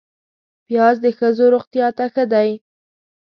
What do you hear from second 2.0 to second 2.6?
ښه دی